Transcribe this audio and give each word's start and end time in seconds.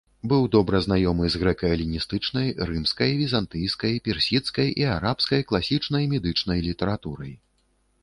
Быў 0.29 0.45
добра 0.53 0.77
знаёмы 0.85 1.27
з 1.33 1.41
грэка-эліністычнай, 1.41 2.47
рымскай, 2.71 3.11
візантыйскай, 3.21 3.93
персідскай 4.09 4.75
і 4.85 4.91
арабскай 4.97 5.41
класічнай 5.53 6.13
медычнай 6.17 6.59
літаратурай. 6.71 7.33